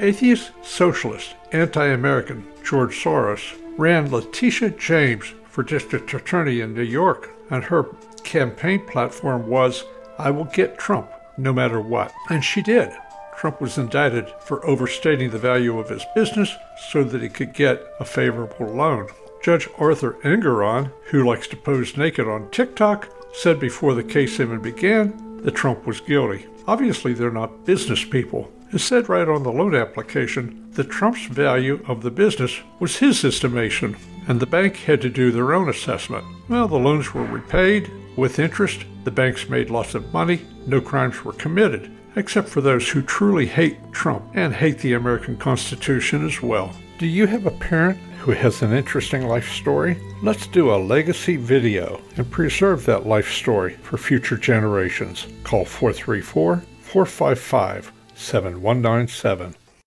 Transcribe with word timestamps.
Atheist, 0.00 0.52
socialist, 0.62 1.34
anti 1.52 1.86
American 1.86 2.46
George 2.64 2.96
Soros 2.96 3.54
ran 3.76 4.10
Letitia 4.10 4.70
James 4.70 5.34
for 5.44 5.62
district 5.62 6.14
attorney 6.14 6.60
in 6.60 6.72
New 6.72 6.82
York, 6.82 7.30
and 7.50 7.62
her 7.64 7.84
campaign 8.24 8.86
platform 8.86 9.46
was 9.46 9.84
I 10.18 10.30
will 10.30 10.44
get 10.46 10.78
Trump 10.78 11.10
no 11.36 11.52
matter 11.52 11.80
what. 11.80 12.12
And 12.30 12.42
she 12.42 12.62
did. 12.62 12.90
Trump 13.36 13.60
was 13.60 13.76
indicted 13.76 14.32
for 14.40 14.64
overstating 14.66 15.30
the 15.30 15.38
value 15.38 15.78
of 15.78 15.90
his 15.90 16.04
business 16.14 16.54
so 16.90 17.04
that 17.04 17.22
he 17.22 17.28
could 17.28 17.52
get 17.52 17.82
a 18.00 18.04
favorable 18.04 18.66
loan. 18.66 19.06
Judge 19.42 19.68
Arthur 19.78 20.18
Engoron, 20.22 20.92
who 21.06 21.26
likes 21.26 21.46
to 21.48 21.56
pose 21.56 21.96
naked 21.96 22.26
on 22.26 22.50
TikTok, 22.50 23.08
said 23.34 23.60
before 23.60 23.94
the 23.94 24.04
case 24.04 24.40
even 24.40 24.60
began 24.60 25.42
that 25.42 25.54
Trump 25.54 25.86
was 25.86 26.00
guilty. 26.00 26.46
Obviously, 26.66 27.14
they're 27.14 27.30
not 27.30 27.64
business 27.64 28.04
people. 28.04 28.50
It 28.72 28.78
said 28.78 29.08
right 29.08 29.28
on 29.28 29.42
the 29.42 29.50
loan 29.50 29.74
application 29.74 30.68
that 30.74 30.90
Trump's 30.90 31.26
value 31.26 31.84
of 31.88 32.02
the 32.02 32.10
business 32.10 32.60
was 32.78 32.98
his 32.98 33.24
estimation, 33.24 33.96
and 34.28 34.38
the 34.38 34.46
bank 34.46 34.76
had 34.76 35.00
to 35.00 35.10
do 35.10 35.32
their 35.32 35.54
own 35.54 35.68
assessment. 35.68 36.24
Well, 36.48 36.68
the 36.68 36.78
loans 36.78 37.12
were 37.12 37.24
repaid 37.24 37.90
with 38.16 38.38
interest, 38.38 38.84
the 39.02 39.10
banks 39.10 39.48
made 39.48 39.70
lots 39.70 39.96
of 39.96 40.12
money, 40.12 40.42
no 40.66 40.80
crimes 40.80 41.24
were 41.24 41.32
committed, 41.32 41.90
except 42.14 42.48
for 42.48 42.60
those 42.60 42.88
who 42.88 43.02
truly 43.02 43.46
hate 43.46 43.92
Trump 43.92 44.24
and 44.34 44.54
hate 44.54 44.78
the 44.78 44.92
American 44.92 45.36
Constitution 45.36 46.24
as 46.24 46.40
well. 46.40 46.72
Do 46.98 47.06
you 47.06 47.26
have 47.26 47.46
a 47.46 47.50
parent 47.50 47.98
who 48.18 48.30
has 48.32 48.62
an 48.62 48.72
interesting 48.72 49.26
life 49.26 49.50
story? 49.50 49.98
Let's 50.22 50.46
do 50.46 50.72
a 50.72 50.76
legacy 50.76 51.34
video 51.34 52.00
and 52.16 52.30
preserve 52.30 52.84
that 52.86 53.06
life 53.06 53.32
story 53.32 53.74
for 53.82 53.96
future 53.96 54.36
generations. 54.36 55.26
Call 55.42 55.64
434 55.64 56.62
455 56.82 57.92
7197. 58.20 59.54